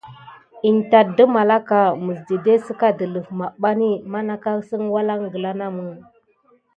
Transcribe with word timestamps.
In 0.69 0.77
tat 0.91 1.07
də 1.17 1.23
malaka 1.35 1.79
məs 2.05 2.19
dide 2.29 2.53
səka 2.67 2.87
dələf 2.99 3.27
maɓanbi 3.39 3.89
man 4.11 4.27
aka 4.35 4.51
əsən 4.61 4.83
walangla 4.95 5.51
namə. 5.63 5.87